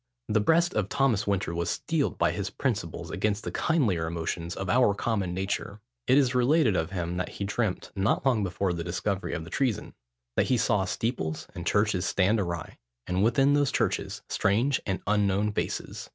The 0.29 0.39
breast 0.39 0.73
of 0.73 0.89
Thomas 0.89 1.27
Winter 1.27 1.53
was 1.53 1.69
steeled 1.69 2.17
by 2.17 2.31
his 2.31 2.49
principles 2.49 3.11
against 3.11 3.43
the 3.43 3.51
kindlier 3.51 4.07
emotions 4.07 4.55
of 4.55 4.67
our 4.67 4.95
common 4.95 5.31
nature. 5.35 5.79
It 6.07 6.17
is 6.17 6.33
related 6.33 6.75
of 6.75 6.89
him, 6.89 7.17
that 7.17 7.29
he 7.37 7.43
dreamt, 7.43 7.91
not 7.95 8.25
long 8.25 8.43
before 8.43 8.73
the 8.73 8.83
discovery 8.83 9.35
of 9.35 9.43
the 9.43 9.51
treason, 9.51 9.93
"that 10.37 10.47
he 10.47 10.57
saw 10.57 10.85
steeples 10.85 11.45
and 11.53 11.67
churches 11.67 12.03
stand 12.07 12.39
awry, 12.39 12.79
and 13.05 13.23
within 13.23 13.53
those 13.53 13.71
churches 13.71 14.23
strange 14.27 14.81
and 14.87 15.01
unknown 15.05 15.51
faces." 15.51 16.09